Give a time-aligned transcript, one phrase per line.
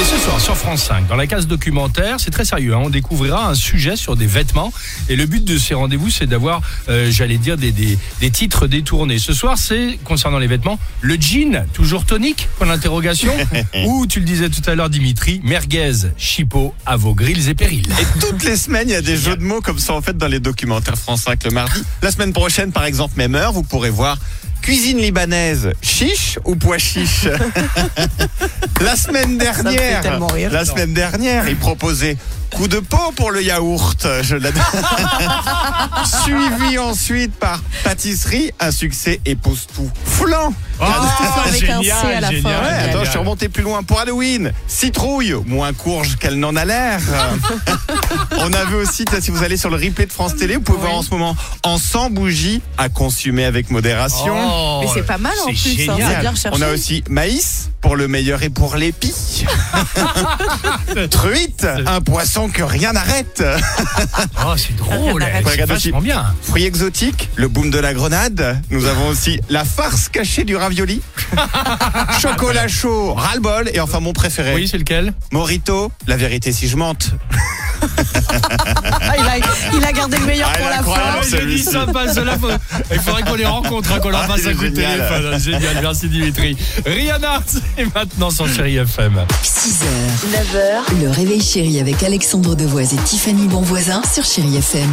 [0.00, 2.88] Et ce soir sur France 5, dans la case documentaire, c'est très sérieux, hein, on
[2.88, 4.72] découvrira un sujet sur des vêtements.
[5.10, 8.66] Et le but de ces rendez-vous, c'est d'avoir, euh, j'allais dire, des, des, des titres
[8.66, 9.18] détournés.
[9.18, 13.34] Ce soir, c'est, concernant les vêtements, le jean, toujours tonique, point d'interrogation.
[13.84, 17.92] Ou, tu le disais tout à l'heure, Dimitri, merguez, chipot, à vos grilles et périls.
[18.00, 20.16] Et toutes les semaines, il y a des jeux de mots comme ça en fait
[20.16, 21.82] dans les documentaires France 5 le mardi.
[22.00, 24.16] La semaine prochaine, par exemple, même heure, vous pourrez voir
[24.62, 27.28] cuisine libanaise, chiche ou pois chiche.
[28.80, 30.50] la semaine dernière, rire.
[30.52, 32.16] la semaine dernière, il proposait
[32.50, 34.06] coup de pot pour le yaourt.
[34.22, 34.62] Je l'adore.
[36.04, 39.90] Suivi ensuite par pâtisserie, un succès épouse tout.
[40.04, 40.52] Flan.
[40.78, 42.32] ça avec un C à la fin.
[42.32, 42.90] Ouais, Génial.
[42.90, 44.52] attends, je suis remonté plus loin pour Halloween.
[44.66, 47.00] Citrouille, moins courge qu'elle n'en a l'air.
[48.38, 50.78] On a vu aussi, si vous allez sur le replay de France Télé, vous pouvez
[50.78, 54.34] voir en ce moment en 100 bougies à consommer avec modération.
[54.36, 56.48] Oh, Mais c'est pas mal en plus, hein, bien recherché.
[56.52, 59.12] On a aussi maïs pour le meilleur et pour l'épi.
[61.10, 63.42] Truite, un poisson que rien n'arrête.
[64.44, 65.24] Oh, c'est drôle,
[65.74, 65.92] aussi.
[66.02, 66.34] bien.
[66.42, 68.60] Fruits exotiques, le boom de la grenade.
[68.70, 71.00] Nous avons aussi la farce cachée du ravioli.
[72.20, 73.70] Chocolat chaud, ras-le-bol.
[73.72, 75.12] Et enfin mon préféré, Oui, c'est lequel?
[75.32, 77.10] Morito, la vérité si je mente.
[80.00, 80.82] Ah, gardé le meilleur Ah, pour la fin.
[82.38, 82.48] faut-
[82.92, 84.92] Il faudrait qu'on les rencontre, hein, qu'on leur Ah, passe il un coup de génial.
[85.08, 85.38] téléphone.
[85.40, 86.56] Génial, merci Dimitri.
[86.86, 89.20] Rihanna, c'est maintenant sur Chéri FM.
[89.42, 89.84] 6h,
[90.32, 94.90] 9h, le réveil chéri avec Alexandre Devoise et Tiffany Bonvoisin sur Chéri FM.